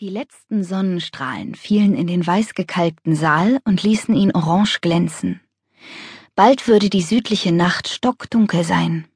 [0.00, 5.42] Die letzten Sonnenstrahlen fielen in den weißgekalkten Saal und ließen ihn orange glänzen.
[6.34, 9.06] Bald würde die südliche Nacht stockdunkel sein.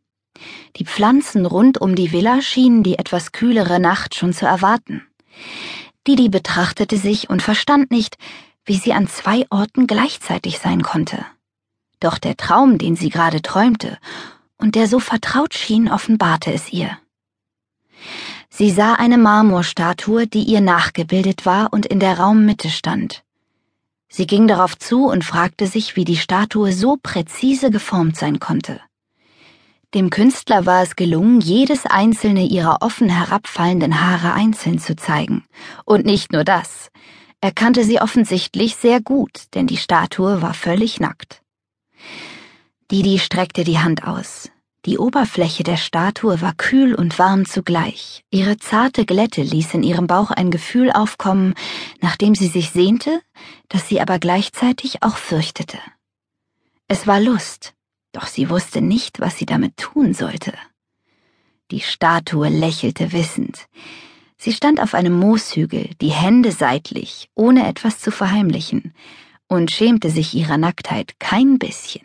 [0.76, 5.00] Die Pflanzen rund um die Villa schienen die etwas kühlere Nacht schon zu erwarten.
[6.06, 8.18] Didi betrachtete sich und verstand nicht,
[8.66, 11.24] wie sie an zwei Orten gleichzeitig sein konnte.
[11.98, 13.96] Doch der Traum, den sie gerade träumte
[14.58, 16.98] und der so vertraut schien, offenbarte es ihr.
[18.56, 23.24] Sie sah eine Marmorstatue, die ihr nachgebildet war und in der Raummitte stand.
[24.08, 28.80] Sie ging darauf zu und fragte sich, wie die Statue so präzise geformt sein konnte.
[29.92, 35.44] Dem Künstler war es gelungen, jedes einzelne ihrer offen herabfallenden Haare einzeln zu zeigen.
[35.84, 36.92] Und nicht nur das.
[37.40, 41.42] Er kannte sie offensichtlich sehr gut, denn die Statue war völlig nackt.
[42.88, 44.48] Didi streckte die Hand aus.
[44.86, 48.22] Die Oberfläche der Statue war kühl und warm zugleich.
[48.30, 51.54] Ihre zarte Glätte ließ in ihrem Bauch ein Gefühl aufkommen,
[52.02, 53.22] nach dem sie sich sehnte,
[53.68, 55.78] das sie aber gleichzeitig auch fürchtete.
[56.86, 57.72] Es war Lust,
[58.12, 60.52] doch sie wusste nicht, was sie damit tun sollte.
[61.70, 63.66] Die Statue lächelte wissend.
[64.36, 68.92] Sie stand auf einem Mooshügel, die Hände seitlich, ohne etwas zu verheimlichen,
[69.48, 72.02] und schämte sich ihrer Nacktheit kein bisschen.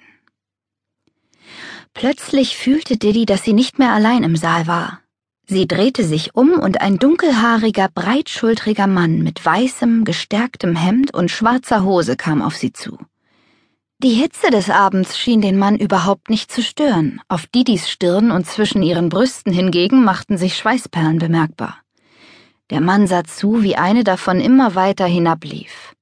[1.93, 5.01] Plötzlich fühlte Diddy, dass sie nicht mehr allein im Saal war.
[5.45, 11.83] Sie drehte sich um und ein dunkelhaariger, breitschultriger Mann mit weißem, gestärktem Hemd und schwarzer
[11.83, 12.99] Hose kam auf sie zu.
[14.01, 17.19] Die Hitze des Abends schien den Mann überhaupt nicht zu stören.
[17.27, 21.79] Auf Didis Stirn und zwischen ihren Brüsten hingegen machten sich Schweißperlen bemerkbar.
[22.69, 25.95] Der Mann sah zu, wie eine davon immer weiter hinablief.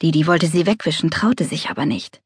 [0.00, 2.22] Didi wollte sie wegwischen, traute sich aber nicht.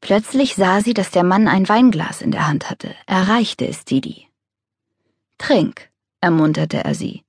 [0.00, 2.94] Plötzlich sah sie, dass der Mann ein Weinglas in der Hand hatte.
[3.06, 4.28] Er reichte es Didi.
[5.38, 7.22] Trink, ermunterte er sie.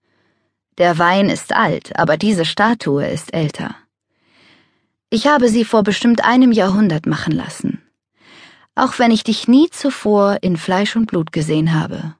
[0.78, 3.76] Der Wein ist alt, aber diese Statue ist älter.
[5.10, 7.82] Ich habe sie vor bestimmt einem Jahrhundert machen lassen.
[8.76, 12.16] Auch wenn ich dich nie zuvor in Fleisch und Blut gesehen habe.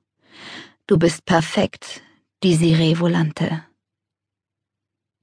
[0.88, 2.02] Du bist perfekt,
[2.44, 3.64] Desiree Volante.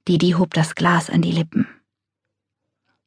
[0.06, 1.66] Didi hob das Glas an die Lippen.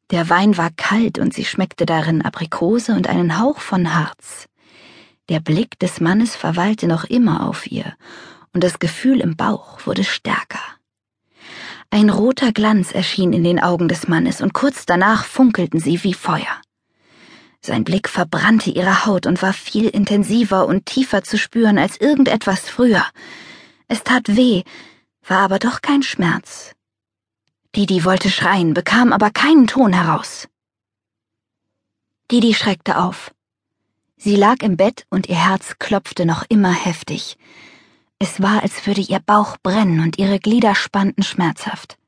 [0.10, 4.48] Der Wein war kalt und sie schmeckte darin Aprikose und einen Hauch von Harz.
[5.28, 7.94] Der Blick des Mannes verweilte noch immer auf ihr,
[8.54, 10.62] und das Gefühl im Bauch wurde stärker.
[11.90, 16.14] Ein roter Glanz erschien in den Augen des Mannes, und kurz danach funkelten sie wie
[16.14, 16.62] Feuer.
[17.62, 22.70] Sein Blick verbrannte ihre Haut und war viel intensiver und tiefer zu spüren als irgendetwas
[22.70, 23.04] früher.
[23.90, 24.64] Es tat weh,
[25.26, 26.72] war aber doch kein Schmerz,
[27.78, 30.48] Didi wollte schreien, bekam aber keinen Ton heraus.
[32.32, 33.32] Didi schreckte auf.
[34.18, 37.38] Sie lag im Bett und ihr Herz klopfte noch immer heftig.
[38.18, 42.00] Es war, als würde ihr Bauch brennen und ihre Glieder spannten schmerzhaft.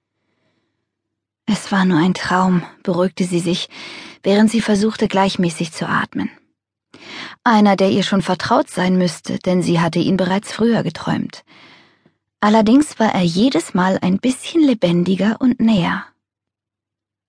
[1.46, 3.70] Es war nur ein Traum, beruhigte sie sich,
[4.24, 6.32] während sie versuchte gleichmäßig zu atmen.
[7.44, 11.44] Einer, der ihr schon vertraut sein müsste, denn sie hatte ihn bereits früher geträumt.
[12.42, 16.06] Allerdings war er jedes Mal ein bisschen lebendiger und näher.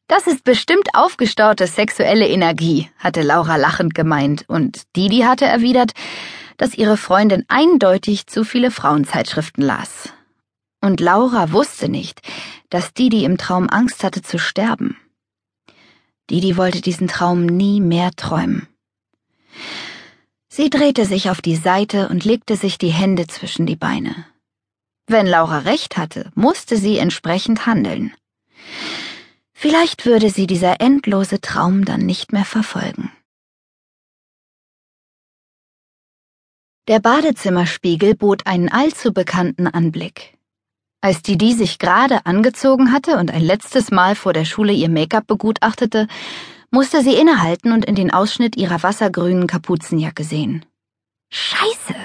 [0.07, 5.93] Das ist bestimmt aufgestaute sexuelle Energie, hatte Laura lachend gemeint, und Didi hatte erwidert,
[6.57, 10.13] dass ihre Freundin eindeutig zu viele Frauenzeitschriften las.
[10.81, 12.23] Und Laura wusste nicht,
[12.71, 14.97] dass Didi im Traum Angst hatte zu sterben.
[16.29, 18.69] Didi wollte diesen Traum nie mehr träumen.
[20.49, 24.27] Sie drehte sich auf die Seite und legte sich die Hände zwischen die Beine.
[25.11, 28.15] Wenn Laura recht hatte, musste sie entsprechend handeln.
[29.53, 33.11] Vielleicht würde sie dieser endlose Traum dann nicht mehr verfolgen.
[36.87, 40.39] Der Badezimmerspiegel bot einen allzu bekannten Anblick.
[41.01, 45.27] Als Didi sich gerade angezogen hatte und ein letztes Mal vor der Schule ihr Make-up
[45.27, 46.07] begutachtete,
[46.71, 50.65] musste sie innehalten und in den Ausschnitt ihrer wassergrünen Kapuzenjacke sehen.
[51.33, 51.97] Scheiße!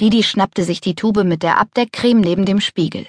[0.00, 3.06] Didi schnappte sich die Tube mit der Abdeckcreme neben dem Spiegel.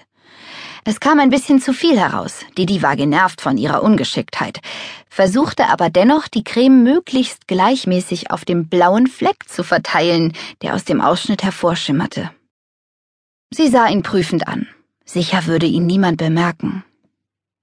[0.85, 2.45] Es kam ein bisschen zu viel heraus.
[2.57, 4.61] Didi war genervt von ihrer Ungeschicktheit,
[5.09, 10.31] versuchte aber dennoch, die Creme möglichst gleichmäßig auf dem blauen Fleck zu verteilen,
[10.61, 12.31] der aus dem Ausschnitt hervorschimmerte.
[13.53, 14.65] Sie sah ihn prüfend an.
[15.03, 16.85] Sicher würde ihn niemand bemerken.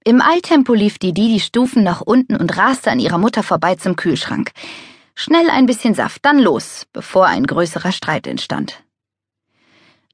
[0.03, 3.95] Im Eiltempo lief Didi die Stufen nach unten und raste an ihrer Mutter vorbei zum
[3.95, 4.51] Kühlschrank.
[5.15, 8.84] Schnell ein bisschen Saft, dann los, bevor ein größerer Streit entstand.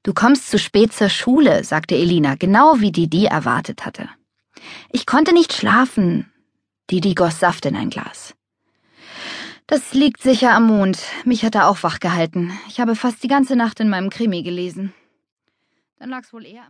[0.03, 4.09] Du kommst zu spät zur Schule, sagte Elina, genau wie Didi erwartet hatte.
[4.91, 6.31] Ich konnte nicht schlafen.
[6.89, 8.35] Didi goss Saft in ein Glas.
[9.67, 10.99] Das liegt sicher am Mond.
[11.23, 12.51] Mich hat er auch wach gehalten.
[12.67, 14.93] Ich habe fast die ganze Nacht in meinem Krimi gelesen.
[15.97, 16.59] Dann lag's wohl eher